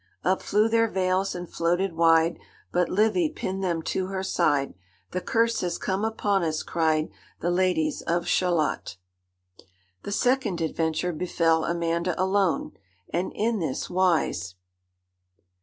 Up 0.23 0.41
flew 0.41 0.67
their 0.67 0.87
veils 0.87 1.35
and 1.35 1.47
floated 1.47 1.93
wide, 1.93 2.39
But 2.71 2.89
Livy 2.89 3.29
pinned 3.29 3.63
them 3.63 3.83
to 3.83 4.07
her 4.07 4.23
side, 4.23 4.73
'The 5.11 5.21
curse 5.21 5.59
has 5.61 5.77
come 5.77 6.03
upon 6.03 6.41
us!' 6.41 6.63
cried 6.63 7.11
The 7.41 7.51
ladies 7.51 8.01
of 8.01 8.25
Shalott. 8.27 8.97
The 10.01 10.11
second 10.11 10.59
adventure 10.59 11.13
befell 11.13 11.65
Amanda 11.65 12.19
alone, 12.19 12.71
and 13.13 13.31
in 13.35 13.59
this 13.59 13.91
wise. 13.91 14.55